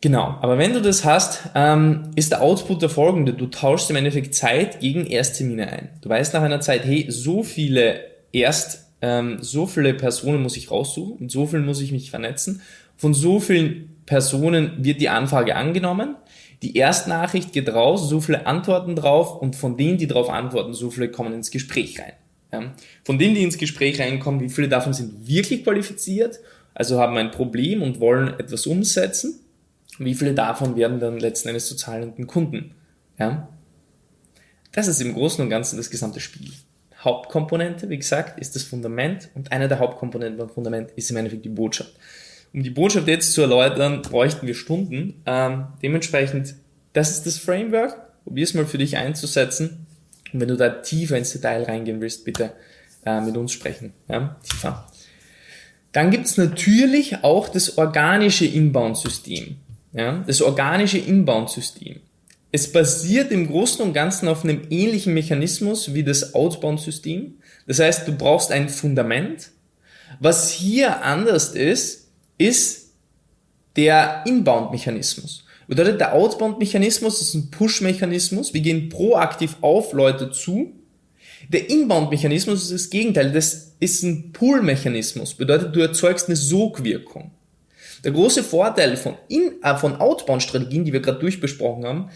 Genau, 0.00 0.38
aber 0.40 0.58
wenn 0.58 0.74
du 0.74 0.80
das 0.80 1.04
hast, 1.04 1.40
ähm, 1.56 2.10
ist 2.14 2.30
der 2.30 2.40
Output 2.40 2.82
der 2.82 2.88
folgende. 2.88 3.32
Du 3.32 3.46
tauschst 3.46 3.90
im 3.90 3.96
Endeffekt 3.96 4.34
Zeit 4.34 4.78
gegen 4.78 5.06
Ersttermine 5.06 5.68
ein. 5.68 5.88
Du 6.02 6.08
weißt 6.08 6.34
nach 6.34 6.42
einer 6.42 6.60
Zeit, 6.60 6.84
hey, 6.84 7.06
so 7.08 7.42
viele 7.42 8.00
Erst, 8.30 8.86
ähm, 9.00 9.38
so 9.40 9.66
viele 9.66 9.94
Personen 9.94 10.42
muss 10.42 10.56
ich 10.56 10.70
raussuchen 10.70 11.16
und 11.18 11.30
so 11.30 11.46
vielen 11.46 11.64
muss 11.64 11.80
ich 11.80 11.90
mich 11.90 12.10
vernetzen. 12.10 12.62
Von 12.96 13.14
so 13.14 13.40
vielen 13.40 13.96
Personen 14.06 14.84
wird 14.84 15.00
die 15.00 15.08
Anfrage 15.08 15.56
angenommen. 15.56 16.16
Die 16.62 16.76
Erstnachricht 16.76 17.52
geht 17.52 17.68
raus, 17.68 18.08
so 18.08 18.20
viele 18.20 18.46
antworten 18.46 18.96
drauf 18.96 19.40
und 19.40 19.54
von 19.54 19.76
denen, 19.76 19.98
die 19.98 20.06
darauf 20.06 20.28
antworten, 20.28 20.74
so 20.74 20.90
viele 20.90 21.10
kommen 21.10 21.32
ins 21.32 21.50
Gespräch 21.50 22.00
rein. 22.00 22.12
Ja. 22.52 22.74
Von 23.04 23.18
denen, 23.18 23.34
die 23.34 23.42
ins 23.42 23.58
Gespräch 23.58 24.00
reinkommen, 24.00 24.40
wie 24.40 24.48
viele 24.48 24.68
davon 24.68 24.92
sind 24.92 25.28
wirklich 25.28 25.64
qualifiziert, 25.64 26.40
also 26.74 26.98
haben 26.98 27.16
ein 27.16 27.30
Problem 27.30 27.82
und 27.82 28.00
wollen 28.00 28.28
etwas 28.40 28.66
umsetzen 28.66 29.40
wie 29.98 30.14
viele 30.14 30.34
davon 30.34 30.76
werden 30.76 31.00
dann 31.00 31.18
letzten 31.18 31.48
Endes 31.48 31.66
zu 31.66 31.76
zahlenden 31.76 32.26
Kunden? 32.26 32.74
Ja? 33.18 33.48
Das 34.72 34.86
ist 34.86 35.00
im 35.00 35.12
Großen 35.12 35.42
und 35.42 35.50
Ganzen 35.50 35.76
das 35.76 35.90
gesamte 35.90 36.20
Spiel. 36.20 36.52
Hauptkomponente, 37.00 37.88
wie 37.88 37.98
gesagt, 37.98 38.40
ist 38.40 38.54
das 38.54 38.62
Fundament 38.62 39.28
und 39.34 39.52
eine 39.52 39.68
der 39.68 39.78
Hauptkomponenten 39.78 40.38
beim 40.38 40.48
Fundament 40.48 40.90
ist 40.96 41.10
im 41.10 41.16
Endeffekt 41.16 41.44
die 41.44 41.50
Botschaft. 41.50 41.92
Um 42.52 42.62
die 42.62 42.70
Botschaft 42.70 43.08
jetzt 43.08 43.32
zu 43.32 43.42
erläutern, 43.42 44.02
bräuchten 44.02 44.46
wir 44.46 44.54
Stunden. 44.54 45.22
Ähm, 45.26 45.66
dementsprechend, 45.82 46.54
das 46.92 47.10
ist 47.10 47.26
das 47.26 47.38
Framework. 47.38 48.24
Probier 48.24 48.44
es 48.44 48.54
mal 48.54 48.66
für 48.66 48.78
dich 48.78 48.96
einzusetzen. 48.96 49.86
Und 50.32 50.40
wenn 50.40 50.48
du 50.48 50.56
da 50.56 50.68
tiefer 50.68 51.16
ins 51.16 51.32
Detail 51.32 51.64
reingehen 51.64 52.00
willst, 52.00 52.24
bitte 52.24 52.52
äh, 53.06 53.20
mit 53.20 53.36
uns 53.36 53.52
sprechen. 53.52 53.92
Ja? 54.08 54.36
Tiefer. 54.42 54.90
Dann 55.92 56.10
gibt's 56.10 56.36
natürlich 56.36 57.24
auch 57.24 57.48
das 57.48 57.78
organische 57.78 58.44
Inbound-System 58.44 59.56
ja, 59.92 60.22
das 60.26 60.42
organische 60.42 60.98
Inbound-System. 60.98 62.00
Es 62.50 62.72
basiert 62.72 63.30
im 63.30 63.48
Großen 63.48 63.82
und 63.84 63.92
Ganzen 63.92 64.28
auf 64.28 64.44
einem 64.44 64.62
ähnlichen 64.70 65.14
Mechanismus 65.14 65.94
wie 65.94 66.02
das 66.02 66.34
Outbound-System. 66.34 67.34
Das 67.66 67.78
heißt, 67.78 68.08
du 68.08 68.12
brauchst 68.12 68.52
ein 68.52 68.68
Fundament. 68.68 69.50
Was 70.20 70.50
hier 70.50 71.02
anders 71.04 71.50
ist, 71.50 72.07
ist 72.38 72.94
der 73.76 74.22
Inbound-Mechanismus. 74.26 75.44
Bedeutet, 75.66 76.00
der 76.00 76.14
Outbound-Mechanismus 76.14 77.20
ist 77.20 77.34
ein 77.34 77.50
Push-Mechanismus. 77.50 78.54
Wir 78.54 78.62
gehen 78.62 78.88
proaktiv 78.88 79.56
auf 79.60 79.92
Leute 79.92 80.30
zu. 80.30 80.72
Der 81.50 81.68
Inbound-Mechanismus 81.68 82.62
ist 82.62 82.72
das 82.72 82.90
Gegenteil. 82.90 83.32
Das 83.32 83.74
ist 83.78 84.02
ein 84.02 84.32
Pull-Mechanismus. 84.32 85.34
Bedeutet, 85.34 85.76
du 85.76 85.80
erzeugst 85.80 86.28
eine 86.28 86.36
Sogwirkung. 86.36 87.32
Der 88.02 88.12
große 88.12 88.42
Vorteil 88.42 88.96
von, 88.96 89.16
äh, 89.28 89.76
von 89.76 89.96
Outbound-Strategien, 89.96 90.84
die 90.84 90.92
wir 90.92 91.00
gerade 91.00 91.18
durchbesprochen 91.18 91.84
haben, 91.84 92.10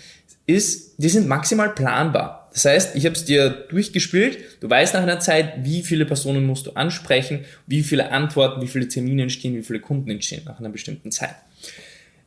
ist, 0.46 0.94
die 0.96 1.08
sind 1.08 1.28
maximal 1.28 1.70
planbar. 1.70 2.41
Das 2.52 2.64
heißt, 2.66 2.96
ich 2.96 3.06
habe 3.06 3.14
es 3.14 3.24
dir 3.24 3.48
durchgespielt, 3.48 4.38
du 4.60 4.68
weißt 4.68 4.94
nach 4.94 5.02
einer 5.02 5.20
Zeit, 5.20 5.64
wie 5.64 5.82
viele 5.82 6.04
Personen 6.04 6.46
musst 6.46 6.66
du 6.66 6.72
ansprechen, 6.72 7.44
wie 7.66 7.82
viele 7.82 8.10
Antworten, 8.10 8.60
wie 8.60 8.68
viele 8.68 8.88
Termine 8.88 9.22
entstehen, 9.22 9.56
wie 9.56 9.62
viele 9.62 9.80
Kunden 9.80 10.10
entstehen 10.10 10.42
nach 10.44 10.58
einer 10.58 10.68
bestimmten 10.68 11.10
Zeit. 11.10 11.34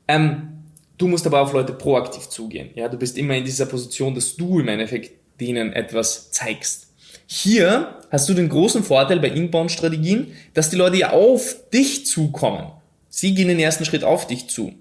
Ähm, 0.08 0.64
du 0.98 1.08
musst 1.08 1.28
aber 1.28 1.42
auf 1.42 1.54
Leute 1.54 1.74
proaktiv 1.74 2.30
zugehen. 2.30 2.70
Ja, 2.76 2.90
du 2.90 2.98
bist 2.98 3.18
immer 3.18 3.36
in 3.36 3.46
dieser 3.46 3.68
Position, 3.68 4.16
dass 4.16 4.36
du 4.36 4.60
im 4.60 4.68
Endeffekt 4.68 5.12
denen 5.40 5.74
etwas 5.74 6.32
zeigst. 6.32 6.88
Hier 7.28 8.00
hast 8.12 8.30
du 8.30 8.34
den 8.34 8.50
großen 8.50 8.84
Vorteil 8.84 9.20
bei 9.20 9.30
Inbound-Strategien, 9.30 10.34
dass 10.54 10.70
die 10.70 10.76
Leute 10.76 10.98
ja 10.98 11.12
auf 11.12 11.56
dich 11.72 12.06
zukommen. 12.06 12.72
Sie 13.10 13.34
gehen 13.34 13.48
den 13.48 13.60
ersten 13.60 13.86
Schritt 13.86 14.04
auf 14.04 14.28
dich 14.28 14.48
zu. 14.48 14.74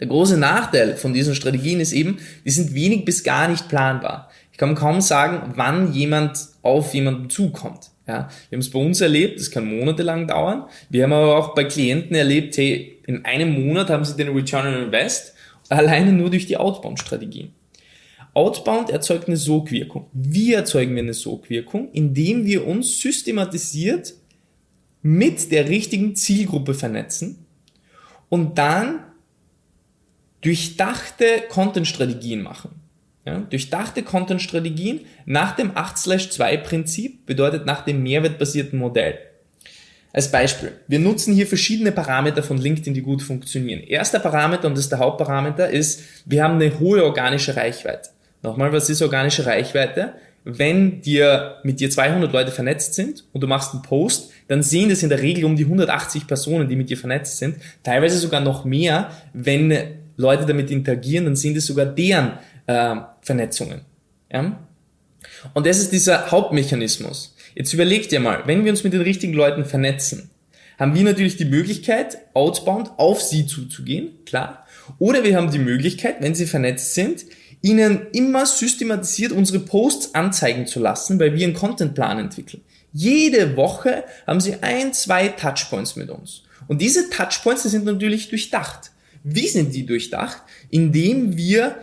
Der 0.00 0.06
große 0.06 0.36
Nachteil 0.36 0.96
von 0.96 1.14
diesen 1.14 1.34
Strategien 1.34 1.80
ist 1.80 1.92
eben, 1.92 2.18
die 2.44 2.50
sind 2.50 2.74
wenig 2.74 3.04
bis 3.04 3.24
gar 3.24 3.48
nicht 3.48 3.68
planbar. 3.68 4.30
Ich 4.56 4.58
kann 4.58 4.74
kaum 4.74 5.02
sagen, 5.02 5.52
wann 5.54 5.92
jemand 5.92 6.48
auf 6.62 6.94
jemanden 6.94 7.28
zukommt. 7.28 7.90
Ja, 8.08 8.30
wir 8.48 8.56
haben 8.56 8.62
es 8.62 8.70
bei 8.70 8.78
uns 8.78 9.02
erlebt, 9.02 9.38
das 9.38 9.50
kann 9.50 9.68
monatelang 9.68 10.26
dauern. 10.26 10.64
Wir 10.88 11.02
haben 11.02 11.12
aber 11.12 11.36
auch 11.36 11.54
bei 11.54 11.64
Klienten 11.64 12.16
erlebt, 12.16 12.56
hey, 12.56 12.98
in 13.06 13.26
einem 13.26 13.66
Monat 13.66 13.90
haben 13.90 14.06
sie 14.06 14.16
den 14.16 14.34
Return 14.34 14.66
on 14.66 14.84
Invest 14.84 15.34
alleine 15.68 16.10
nur 16.10 16.30
durch 16.30 16.46
die 16.46 16.56
Outbound-Strategie. 16.56 17.50
Outbound 18.32 18.88
erzeugt 18.88 19.28
eine 19.28 19.36
Sogwirkung. 19.36 20.06
Wie 20.14 20.54
erzeugen 20.54 20.94
wir 20.94 21.02
eine 21.02 21.12
Sogwirkung? 21.12 21.90
Indem 21.92 22.46
wir 22.46 22.66
uns 22.66 22.98
systematisiert 22.98 24.14
mit 25.02 25.52
der 25.52 25.68
richtigen 25.68 26.16
Zielgruppe 26.16 26.72
vernetzen 26.72 27.44
und 28.30 28.56
dann 28.56 29.00
durchdachte 30.40 31.42
Content-Strategien 31.50 32.40
machen. 32.40 32.85
Ja, 33.26 33.40
durchdachte 33.40 34.02
Content-Strategien 34.02 35.00
nach 35.24 35.56
dem 35.56 35.72
8-2-Prinzip 35.72 37.26
bedeutet 37.26 37.66
nach 37.66 37.84
dem 37.84 38.02
mehrwertbasierten 38.04 38.78
Modell. 38.78 39.18
Als 40.12 40.30
Beispiel, 40.30 40.72
wir 40.86 41.00
nutzen 41.00 41.34
hier 41.34 41.48
verschiedene 41.48 41.90
Parameter 41.90 42.44
von 42.44 42.56
LinkedIn, 42.56 42.94
die 42.94 43.02
gut 43.02 43.22
funktionieren. 43.22 43.82
Erster 43.82 44.20
Parameter, 44.20 44.68
und 44.68 44.74
das 44.74 44.84
ist 44.84 44.92
der 44.92 45.00
Hauptparameter, 45.00 45.68
ist, 45.68 46.02
wir 46.24 46.44
haben 46.44 46.54
eine 46.54 46.78
hohe 46.78 47.04
organische 47.04 47.56
Reichweite. 47.56 48.10
Nochmal, 48.42 48.72
was 48.72 48.88
ist 48.88 49.02
organische 49.02 49.44
Reichweite? 49.44 50.12
Wenn 50.44 51.00
dir 51.00 51.56
mit 51.64 51.80
dir 51.80 51.90
200 51.90 52.32
Leute 52.32 52.52
vernetzt 52.52 52.94
sind 52.94 53.24
und 53.32 53.40
du 53.40 53.48
machst 53.48 53.72
einen 53.72 53.82
Post, 53.82 54.30
dann 54.46 54.62
sehen 54.62 54.88
das 54.88 55.02
in 55.02 55.08
der 55.08 55.20
Regel 55.20 55.44
um 55.44 55.56
die 55.56 55.64
180 55.64 56.28
Personen, 56.28 56.68
die 56.68 56.76
mit 56.76 56.88
dir 56.88 56.96
vernetzt 56.96 57.38
sind. 57.38 57.56
Teilweise 57.82 58.18
sogar 58.18 58.40
noch 58.40 58.64
mehr, 58.64 59.10
wenn 59.32 59.76
Leute 60.16 60.46
damit 60.46 60.70
interagieren, 60.70 61.24
dann 61.24 61.36
sind 61.36 61.56
es 61.56 61.66
sogar 61.66 61.86
deren 61.86 62.38
äh, 62.66 62.96
Vernetzungen. 63.20 63.82
Ja? 64.32 64.58
Und 65.54 65.66
das 65.66 65.78
ist 65.78 65.92
dieser 65.92 66.30
Hauptmechanismus. 66.30 67.34
Jetzt 67.54 67.72
überleg 67.72 68.08
dir 68.08 68.20
mal, 68.20 68.42
wenn 68.46 68.64
wir 68.64 68.70
uns 68.70 68.84
mit 68.84 68.92
den 68.92 69.00
richtigen 69.00 69.32
Leuten 69.32 69.64
vernetzen, 69.64 70.30
haben 70.78 70.94
wir 70.94 71.04
natürlich 71.04 71.36
die 71.36 71.46
Möglichkeit, 71.46 72.18
outbound 72.34 72.90
auf 72.98 73.22
sie 73.22 73.46
zuzugehen, 73.46 74.24
klar. 74.26 74.66
Oder 74.98 75.24
wir 75.24 75.36
haben 75.36 75.50
die 75.50 75.58
Möglichkeit, 75.58 76.16
wenn 76.20 76.34
sie 76.34 76.46
vernetzt 76.46 76.94
sind, 76.94 77.24
ihnen 77.62 78.06
immer 78.12 78.46
systematisiert 78.46 79.32
unsere 79.32 79.60
Posts 79.60 80.14
anzeigen 80.14 80.66
zu 80.66 80.80
lassen, 80.80 81.18
weil 81.18 81.34
wir 81.34 81.46
einen 81.46 81.54
Contentplan 81.54 82.18
entwickeln. 82.18 82.62
Jede 82.92 83.56
Woche 83.56 84.04
haben 84.26 84.40
sie 84.40 84.62
ein, 84.62 84.92
zwei 84.92 85.28
Touchpoints 85.28 85.96
mit 85.96 86.10
uns. 86.10 86.42
Und 86.68 86.80
diese 86.80 87.10
Touchpoints, 87.10 87.62
die 87.62 87.68
sind 87.68 87.84
natürlich 87.84 88.28
durchdacht. 88.28 88.90
Wie 89.24 89.48
sind 89.48 89.74
die 89.74 89.86
durchdacht? 89.86 90.42
Indem 90.70 91.36
wir 91.36 91.76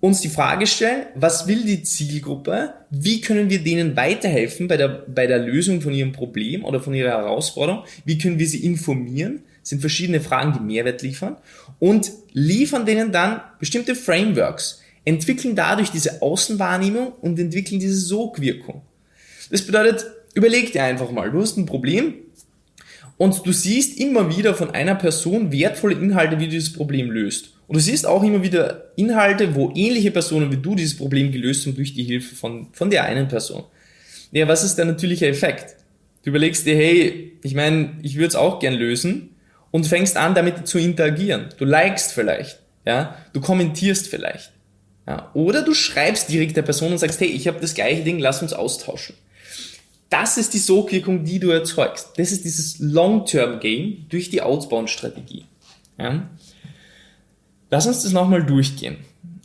uns 0.00 0.20
die 0.22 0.28
Frage 0.28 0.66
stellen, 0.66 1.06
was 1.14 1.46
will 1.46 1.62
die 1.64 1.82
Zielgruppe? 1.82 2.72
Wie 2.90 3.20
können 3.20 3.50
wir 3.50 3.62
denen 3.62 3.96
weiterhelfen 3.96 4.66
bei 4.66 4.76
der, 4.76 4.88
bei 4.88 5.26
der 5.26 5.38
Lösung 5.38 5.82
von 5.82 5.92
ihrem 5.92 6.12
Problem 6.12 6.64
oder 6.64 6.80
von 6.80 6.94
ihrer 6.94 7.10
Herausforderung? 7.10 7.84
Wie 8.04 8.16
können 8.16 8.38
wir 8.38 8.46
sie 8.46 8.64
informieren? 8.64 9.42
Das 9.60 9.70
sind 9.70 9.80
verschiedene 9.80 10.20
Fragen, 10.20 10.54
die 10.54 10.64
Mehrwert 10.64 11.02
liefern 11.02 11.36
und 11.78 12.10
liefern 12.32 12.86
denen 12.86 13.12
dann 13.12 13.42
bestimmte 13.58 13.94
Frameworks, 13.94 14.80
entwickeln 15.04 15.54
dadurch 15.54 15.90
diese 15.90 16.22
Außenwahrnehmung 16.22 17.12
und 17.20 17.38
entwickeln 17.38 17.78
diese 17.78 17.96
Sogwirkung. 17.96 18.82
Das 19.50 19.66
bedeutet, 19.66 20.06
überleg 20.32 20.72
dir 20.72 20.84
einfach 20.84 21.10
mal, 21.10 21.30
du 21.30 21.42
hast 21.42 21.58
ein 21.58 21.66
Problem 21.66 22.14
und 23.18 23.44
du 23.44 23.52
siehst 23.52 24.00
immer 24.00 24.34
wieder 24.34 24.54
von 24.54 24.70
einer 24.70 24.94
Person 24.94 25.52
wertvolle 25.52 25.94
Inhalte, 25.94 26.38
wie 26.38 26.44
du 26.44 26.52
dieses 26.52 26.72
Problem 26.72 27.10
löst. 27.10 27.52
Und 27.70 27.76
du 27.76 27.80
siehst 27.82 28.04
auch 28.04 28.24
immer 28.24 28.42
wieder 28.42 28.90
Inhalte, 28.96 29.54
wo 29.54 29.70
ähnliche 29.76 30.10
Personen 30.10 30.50
wie 30.50 30.56
du 30.56 30.74
dieses 30.74 30.96
Problem 30.96 31.30
gelöst 31.30 31.64
haben 31.64 31.76
durch 31.76 31.94
die 31.94 32.02
Hilfe 32.02 32.34
von, 32.34 32.66
von 32.72 32.90
der 32.90 33.04
einen 33.04 33.28
Person. 33.28 33.62
Ja, 34.32 34.48
was 34.48 34.64
ist 34.64 34.74
der 34.74 34.86
natürliche 34.86 35.28
Effekt? 35.28 35.76
Du 36.24 36.30
überlegst 36.30 36.66
dir, 36.66 36.74
hey, 36.74 37.38
ich 37.44 37.54
meine, 37.54 37.96
ich 38.02 38.16
würde 38.16 38.26
es 38.26 38.34
auch 38.34 38.58
gern 38.58 38.74
lösen 38.74 39.36
und 39.70 39.86
fängst 39.86 40.16
an, 40.16 40.34
damit 40.34 40.66
zu 40.66 40.80
interagieren. 40.80 41.50
Du 41.58 41.64
likest 41.64 42.10
vielleicht, 42.10 42.58
ja, 42.84 43.16
du 43.34 43.40
kommentierst 43.40 44.08
vielleicht. 44.08 44.50
Ja, 45.06 45.30
oder 45.34 45.62
du 45.62 45.72
schreibst 45.72 46.28
direkt 46.28 46.56
der 46.56 46.62
Person 46.62 46.90
und 46.90 46.98
sagst, 46.98 47.20
hey, 47.20 47.28
ich 47.28 47.46
habe 47.46 47.60
das 47.60 47.74
gleiche 47.74 48.02
Ding, 48.02 48.18
lass 48.18 48.42
uns 48.42 48.52
austauschen. 48.52 49.14
Das 50.08 50.38
ist 50.38 50.54
die 50.54 50.58
Sogwirkung, 50.58 51.22
die 51.22 51.38
du 51.38 51.50
erzeugst. 51.50 52.14
Das 52.16 52.32
ist 52.32 52.44
dieses 52.44 52.80
Long-Term-Game 52.80 54.06
durch 54.08 54.28
die 54.28 54.42
Outbound-Strategie. 54.42 55.44
Ja? 56.00 56.28
Lass 57.70 57.86
uns 57.86 58.02
das 58.02 58.12
nochmal 58.12 58.44
durchgehen. 58.44 58.98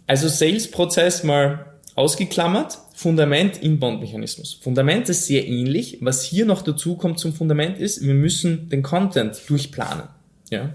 Also 0.08 0.28
Sales-Prozess 0.28 1.24
mal 1.24 1.66
ausgeklammert, 1.96 2.80
Fundament, 2.94 3.62
Inbound-Mechanismus. 3.62 4.54
Fundament 4.62 5.10
ist 5.10 5.26
sehr 5.26 5.48
ähnlich. 5.48 6.00
Was 6.02 6.24
hier 6.24 6.46
noch 6.46 6.62
dazu 6.62 6.96
kommt 6.96 7.20
zum 7.20 7.34
Fundament 7.34 7.78
ist, 7.78 8.02
wir 8.02 8.14
müssen 8.14 8.70
den 8.70 8.84
Content 8.84 9.40
durchplanen. 9.48 10.08
Ja? 10.50 10.74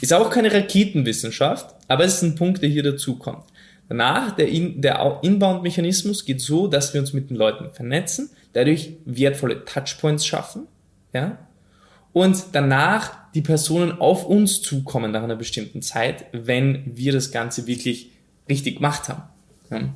Ist 0.00 0.12
auch 0.12 0.30
keine 0.30 0.52
Raketenwissenschaft, 0.52 1.74
aber 1.88 2.04
es 2.04 2.16
ist 2.16 2.22
ein 2.22 2.34
Punkt, 2.36 2.62
der 2.62 2.68
hier 2.68 2.82
dazu 2.82 3.16
kommt. 3.16 3.44
Danach, 3.88 4.36
der, 4.36 4.48
In 4.48 4.80
der 4.82 5.20
Inbound-Mechanismus 5.22 6.24
geht 6.24 6.40
so, 6.40 6.68
dass 6.68 6.92
wir 6.92 7.00
uns 7.00 7.12
mit 7.12 7.30
den 7.30 7.36
Leuten 7.36 7.70
vernetzen, 7.72 8.30
dadurch 8.52 8.92
wertvolle 9.04 9.64
Touchpoints 9.64 10.26
schaffen, 10.26 10.66
ja, 11.12 11.38
und 12.18 12.46
danach 12.52 13.32
die 13.34 13.42
Personen 13.42 14.00
auf 14.00 14.26
uns 14.26 14.60
zukommen 14.60 15.12
nach 15.12 15.22
einer 15.22 15.36
bestimmten 15.36 15.82
Zeit, 15.82 16.26
wenn 16.32 16.82
wir 16.96 17.12
das 17.12 17.30
Ganze 17.30 17.66
wirklich 17.66 18.10
richtig 18.48 18.76
gemacht 18.76 19.08
haben. 19.08 19.22
Ja. 19.70 19.94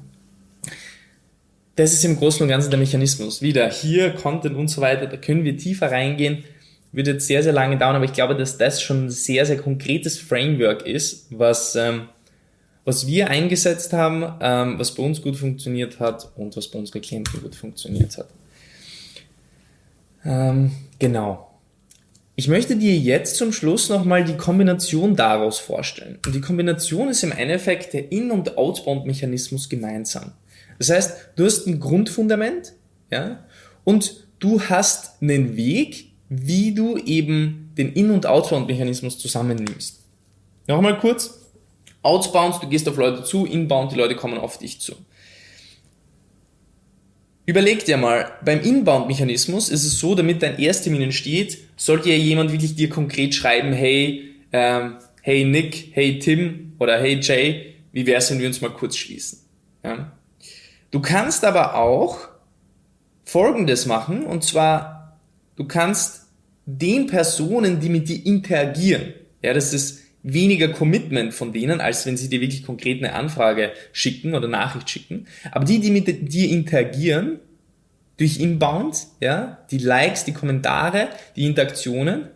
Das 1.74 1.92
ist 1.92 2.04
im 2.04 2.16
Großen 2.16 2.42
und 2.42 2.48
Ganzen 2.48 2.70
der 2.70 2.78
Mechanismus. 2.78 3.42
Wieder 3.42 3.68
hier, 3.68 4.14
Content 4.14 4.56
und 4.56 4.68
so 4.68 4.80
weiter, 4.80 5.06
da 5.06 5.16
können 5.16 5.42
wir 5.42 5.56
tiefer 5.56 5.90
reingehen. 5.90 6.44
Wird 6.92 7.08
jetzt 7.08 7.26
sehr, 7.26 7.42
sehr 7.42 7.54
lange 7.54 7.78
dauern, 7.78 7.96
aber 7.96 8.04
ich 8.04 8.12
glaube, 8.12 8.36
dass 8.36 8.58
das 8.58 8.80
schon 8.80 9.06
ein 9.06 9.10
sehr, 9.10 9.46
sehr 9.46 9.56
konkretes 9.56 10.18
Framework 10.18 10.86
ist, 10.86 11.26
was, 11.30 11.74
ähm, 11.74 12.02
was 12.84 13.06
wir 13.06 13.30
eingesetzt 13.30 13.94
haben, 13.94 14.34
ähm, 14.40 14.78
was 14.78 14.94
bei 14.94 15.02
uns 15.02 15.22
gut 15.22 15.36
funktioniert 15.36 15.98
hat 15.98 16.30
und 16.36 16.56
was 16.56 16.68
bei 16.68 16.78
unseren 16.78 17.00
Klienten 17.00 17.42
gut 17.42 17.54
funktioniert 17.56 18.18
hat. 18.18 18.28
Ähm, 20.24 20.72
genau. 20.98 21.51
Ich 22.34 22.48
möchte 22.48 22.76
dir 22.76 22.96
jetzt 22.96 23.36
zum 23.36 23.52
Schluss 23.52 23.90
nochmal 23.90 24.24
die 24.24 24.36
Kombination 24.36 25.16
daraus 25.16 25.58
vorstellen. 25.58 26.18
Und 26.24 26.34
die 26.34 26.40
Kombination 26.40 27.08
ist 27.08 27.22
im 27.22 27.32
Endeffekt 27.32 27.92
der 27.92 28.10
In- 28.10 28.30
und 28.30 28.56
Outbound-Mechanismus 28.56 29.68
gemeinsam. 29.68 30.32
Das 30.78 30.88
heißt, 30.88 31.30
du 31.36 31.44
hast 31.44 31.66
ein 31.66 31.78
Grundfundament, 31.78 32.72
ja, 33.10 33.44
und 33.84 34.26
du 34.38 34.62
hast 34.62 35.20
einen 35.20 35.56
Weg, 35.56 36.12
wie 36.30 36.72
du 36.74 36.96
eben 36.96 37.70
den 37.76 37.92
In- 37.92 38.10
und 38.10 38.24
Outbound-Mechanismus 38.24 39.18
zusammennimmst. 39.18 40.00
Nochmal 40.66 40.98
kurz. 40.98 41.38
Outbound, 42.02 42.62
du 42.62 42.68
gehst 42.68 42.88
auf 42.88 42.96
Leute 42.96 43.24
zu, 43.24 43.44
Inbound, 43.44 43.92
die 43.92 43.96
Leute 43.96 44.16
kommen 44.16 44.38
auf 44.38 44.58
dich 44.58 44.80
zu. 44.80 44.94
Überleg 47.44 47.84
dir 47.84 47.96
mal, 47.96 48.32
beim 48.44 48.60
Inbound-Mechanismus 48.60 49.68
ist 49.68 49.84
es 49.84 49.98
so, 49.98 50.14
damit 50.14 50.42
dein 50.42 50.58
Ersttermin 50.58 51.02
entsteht, 51.02 51.58
sollte 51.76 52.10
ja 52.10 52.16
jemand 52.16 52.52
wirklich 52.52 52.76
dir 52.76 52.88
konkret 52.88 53.34
schreiben, 53.34 53.72
hey, 53.72 54.30
ähm, 54.52 54.98
hey 55.22 55.44
Nick, 55.44 55.88
hey 55.92 56.20
Tim 56.20 56.74
oder 56.78 57.00
hey 57.00 57.18
Jay, 57.20 57.74
wie 57.90 58.06
wär's, 58.06 58.30
wenn 58.30 58.38
wir 58.38 58.46
uns 58.46 58.60
mal 58.60 58.70
kurz 58.70 58.96
schließen? 58.96 59.40
Ja? 59.82 60.12
Du 60.92 61.00
kannst 61.00 61.44
aber 61.44 61.74
auch 61.74 62.28
Folgendes 63.24 63.86
machen, 63.86 64.24
und 64.24 64.44
zwar, 64.44 65.18
du 65.56 65.64
kannst 65.64 66.26
den 66.64 67.08
Personen, 67.08 67.80
die 67.80 67.88
mit 67.88 68.08
dir 68.08 68.24
interagieren, 68.24 69.14
ja, 69.42 69.52
das 69.52 69.72
ist 69.72 70.01
weniger 70.22 70.68
Commitment 70.68 71.34
von 71.34 71.52
denen, 71.52 71.80
als 71.80 72.06
wenn 72.06 72.16
sie 72.16 72.28
dir 72.28 72.40
wirklich 72.40 72.64
konkret 72.64 72.98
eine 72.98 73.14
Anfrage 73.14 73.72
schicken 73.92 74.34
oder 74.34 74.48
Nachricht 74.48 74.90
schicken. 74.90 75.26
Aber 75.50 75.64
die, 75.64 75.80
die 75.80 75.90
mit 75.90 76.32
dir 76.32 76.48
interagieren, 76.48 77.40
durch 78.18 78.38
Inbound, 78.38 79.06
ja, 79.20 79.58
die 79.70 79.78
Likes, 79.78 80.24
die 80.24 80.32
Kommentare, 80.32 81.08
die 81.34 81.46
Interaktionen, 81.46 82.28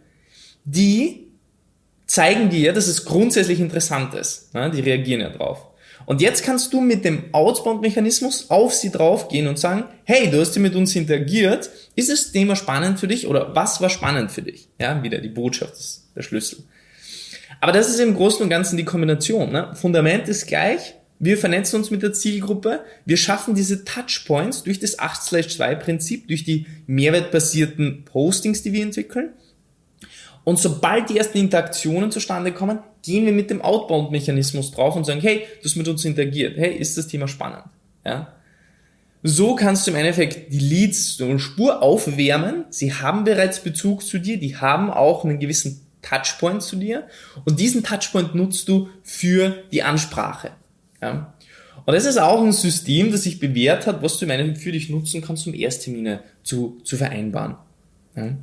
die 0.65 1.29
zeigen 2.07 2.51
dir, 2.51 2.73
dass 2.73 2.87
es 2.87 3.05
grundsätzlich 3.05 3.61
interessant 3.61 4.15
ist. 4.15 4.51
Ja, 4.55 4.69
die 4.69 4.81
reagieren 4.81 5.21
ja 5.21 5.31
drauf. 5.31 5.67
Und 6.07 6.21
jetzt 6.21 6.45
kannst 6.45 6.73
du 6.73 6.81
mit 6.81 7.05
dem 7.05 7.25
Outbound-Mechanismus 7.33 8.51
auf 8.51 8.75
sie 8.75 8.91
draufgehen 8.91 9.49
und 9.49 9.59
sagen, 9.59 9.85
hey, 10.05 10.31
du 10.31 10.41
hast 10.41 10.55
hier 10.55 10.63
mit 10.63 10.77
uns 10.77 10.95
interagiert, 10.95 11.69
ist 11.97 12.11
das 12.11 12.31
Thema 12.31 12.55
spannend 12.55 13.01
für 13.01 13.09
dich 13.09 13.27
oder 13.27 13.55
was 13.55 13.81
war 13.81 13.91
spannend 13.91 14.31
für 14.31 14.43
dich? 14.43 14.69
Ja, 14.79 15.03
wieder 15.03 15.19
die 15.19 15.29
Botschaft 15.29 15.75
ist 15.75 16.09
der 16.15 16.23
Schlüssel. 16.23 16.65
Aber 17.61 17.73
das 17.73 17.89
ist 17.89 18.01
im 18.01 18.15
Großen 18.15 18.43
und 18.43 18.51
Ganzen 18.51 18.77
die 18.77 18.85
Kombination. 18.85 19.51
Ne? 19.51 19.71
Fundament 19.75 20.29
ist 20.29 20.47
gleich. 20.47 20.95
Wir 21.19 21.39
vernetzen 21.39 21.77
uns 21.77 21.91
mit 21.91 22.03
der 22.03 22.13
Zielgruppe. 22.13 22.81
Wir 23.07 23.17
schaffen 23.17 23.55
diese 23.55 23.85
Touchpoints 23.85 24.65
durch 24.65 24.79
das 24.79 24.99
8-2-Prinzip, 24.99 26.29
durch 26.29 26.45
die 26.45 26.67
mehrwertbasierten 26.87 28.05
Postings, 28.05 28.63
die 28.63 28.73
wir 28.73 28.83
entwickeln. 28.83 29.31
Und 30.45 30.59
sobald 30.59 31.09
die 31.09 31.17
ersten 31.17 31.39
Interaktionen 31.39 32.11
zustande 32.11 32.53
kommen, 32.53 32.79
gehen 33.03 33.25
wir 33.25 33.33
mit 33.33 33.51
dem 33.51 33.63
Outbound-Mechanismus 33.63 34.71
drauf 34.73 34.95
und 34.95 35.05
sagen, 35.05 35.21
hey, 35.21 35.47
du 35.61 35.65
hast 35.65 35.77
mit 35.77 35.89
uns 35.89 36.05
interagiert. 36.05 36.57
Hey, 36.59 36.77
ist 36.77 36.99
das 36.99 37.09
Thema 37.09 37.27
spannend? 37.27 37.65
Ja? 38.05 38.33
So 39.23 39.57
kannst 39.57 39.87
du 39.87 39.91
im 39.91 39.97
Endeffekt 39.97 40.53
die 40.53 40.59
Leads 40.59 41.17
so 41.17 41.25
eine 41.25 41.39
Spur 41.39 41.83
aufwärmen. 41.83 42.67
Sie 42.71 42.93
haben 42.93 43.25
bereits 43.25 43.61
Bezug 43.61 44.05
zu 44.05 44.19
dir, 44.19 44.39
die 44.39 44.57
haben 44.57 44.91
auch 44.91 45.25
einen 45.25 45.41
gewissen 45.41 45.86
Touchpoint 46.09 46.63
zu 46.63 46.77
dir 46.77 47.07
und 47.45 47.59
diesen 47.59 47.83
Touchpoint 47.83 48.35
nutzt 48.35 48.69
du 48.69 48.89
für 49.03 49.65
die 49.73 49.83
Ansprache. 49.83 50.53
Ja. 51.03 51.35
Und 51.85 51.95
das 51.95 52.05
ist 52.05 52.19
auch 52.19 52.43
ein 52.43 52.53
System, 52.53 53.13
das 53.13 53.23
sich 53.23 53.39
bewährt 53.39 53.87
hat, 53.87 54.03
was 54.03 54.19
du 54.19 54.25
Endeffekt 54.31 54.63
für 54.63 54.73
dich 54.73 54.91
nutzen 54.91 55.23
kannst, 55.23 55.47
um 55.47 55.55
Ersttermine 55.55 56.21
zu, 56.43 56.79
zu 56.85 56.97
vereinbaren. 56.97 57.57
Ja. 58.17 58.37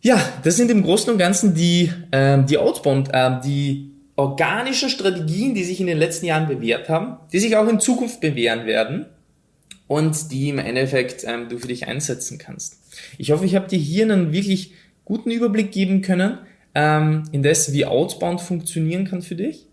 ja 0.00 0.28
das 0.42 0.56
sind 0.56 0.70
im 0.70 0.82
Großen 0.82 1.12
und 1.12 1.18
Ganzen 1.18 1.54
die, 1.54 1.92
äh, 2.10 2.42
die 2.44 2.58
Outbound, 2.58 3.10
äh, 3.12 3.40
die 3.44 3.90
organischen 4.16 4.90
Strategien, 4.90 5.54
die 5.54 5.64
sich 5.64 5.80
in 5.80 5.86
den 5.86 5.98
letzten 5.98 6.26
Jahren 6.26 6.48
bewährt 6.48 6.88
haben, 6.88 7.16
die 7.32 7.38
sich 7.38 7.56
auch 7.56 7.68
in 7.68 7.80
Zukunft 7.80 8.20
bewähren 8.20 8.66
werden 8.66 9.06
und 9.86 10.30
die 10.30 10.48
im 10.48 10.58
Endeffekt 10.58 11.24
ähm, 11.24 11.48
du 11.48 11.58
für 11.58 11.68
dich 11.68 11.86
einsetzen 11.86 12.38
kannst. 12.38 12.78
Ich 13.18 13.30
hoffe, 13.30 13.46
ich 13.46 13.54
habe 13.54 13.68
dir 13.68 13.78
hier 13.78 14.04
einen 14.04 14.32
wirklich 14.32 14.72
guten 15.10 15.32
Überblick 15.32 15.72
geben 15.72 16.02
können, 16.02 16.38
ähm, 16.72 17.24
in 17.32 17.42
das, 17.42 17.72
wie 17.72 17.84
Outbound 17.84 18.40
funktionieren 18.40 19.04
kann 19.04 19.22
für 19.22 19.34
dich. 19.34 19.66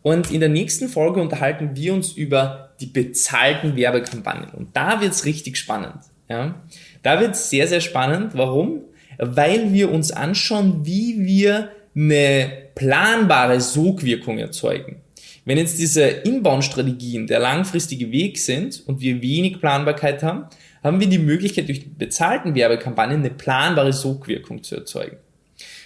Und 0.00 0.30
in 0.30 0.40
der 0.40 0.48
nächsten 0.48 0.88
Folge 0.88 1.20
unterhalten 1.20 1.72
wir 1.74 1.92
uns 1.92 2.12
über 2.12 2.70
die 2.80 2.86
bezahlten 2.86 3.76
Werbekampagnen. 3.76 4.48
Und 4.52 4.74
da 4.74 5.02
wird's 5.02 5.26
richtig 5.26 5.58
spannend. 5.58 5.98
Ja? 6.30 6.54
Da 7.02 7.20
wird's 7.20 7.50
sehr, 7.50 7.68
sehr 7.68 7.82
spannend. 7.82 8.32
Warum? 8.32 8.80
Weil 9.18 9.74
wir 9.74 9.92
uns 9.92 10.10
anschauen, 10.10 10.86
wie 10.86 11.18
wir 11.18 11.70
eine 11.94 12.50
planbare 12.74 13.60
Sogwirkung 13.60 14.38
erzeugen. 14.38 15.02
Wenn 15.44 15.58
jetzt 15.58 15.78
diese 15.78 16.04
Inbound-Strategien 16.04 17.26
der 17.26 17.40
langfristige 17.40 18.10
Weg 18.10 18.38
sind 18.38 18.82
und 18.86 19.02
wir 19.02 19.20
wenig 19.20 19.60
Planbarkeit 19.60 20.22
haben, 20.22 20.44
haben 20.82 21.00
wir 21.00 21.08
die 21.08 21.18
Möglichkeit, 21.18 21.68
durch 21.68 21.96
bezahlten 21.96 22.54
Werbekampagnen 22.54 23.20
eine 23.20 23.30
planbare 23.30 23.92
Sogwirkung 23.92 24.62
zu 24.62 24.76
erzeugen. 24.76 25.16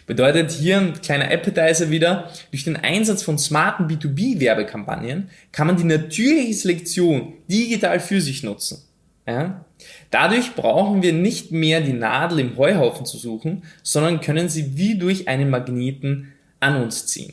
Bedeutet 0.06 0.50
hier 0.50 0.78
ein 0.78 1.00
kleiner 1.00 1.30
Appetizer 1.30 1.90
wieder, 1.90 2.30
durch 2.50 2.64
den 2.64 2.76
Einsatz 2.76 3.22
von 3.22 3.38
smarten 3.38 3.86
B2B-Werbekampagnen 3.86 5.30
kann 5.52 5.66
man 5.68 5.76
die 5.76 5.84
natürliche 5.84 6.54
Selektion 6.54 7.34
digital 7.48 8.00
für 8.00 8.20
sich 8.20 8.42
nutzen. 8.42 8.82
Ja? 9.26 9.64
Dadurch 10.10 10.54
brauchen 10.54 11.02
wir 11.02 11.12
nicht 11.12 11.52
mehr 11.52 11.80
die 11.80 11.92
Nadel 11.92 12.40
im 12.40 12.56
Heuhaufen 12.56 13.06
zu 13.06 13.16
suchen, 13.16 13.62
sondern 13.82 14.20
können 14.20 14.48
sie 14.48 14.76
wie 14.76 14.98
durch 14.98 15.28
einen 15.28 15.50
Magneten 15.50 16.32
an 16.60 16.82
uns 16.82 17.06
ziehen. 17.06 17.32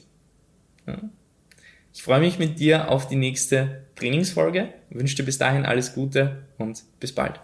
Ja? 0.87 0.99
Ich 1.93 2.03
freue 2.03 2.21
mich 2.21 2.39
mit 2.39 2.59
dir 2.59 2.89
auf 2.89 3.07
die 3.07 3.15
nächste 3.15 3.81
Trainingsfolge, 3.99 4.73
wünsche 4.89 5.15
dir 5.15 5.23
bis 5.23 5.37
dahin 5.37 5.65
alles 5.65 5.93
Gute 5.93 6.43
und 6.57 6.83
bis 6.99 7.13
bald. 7.13 7.39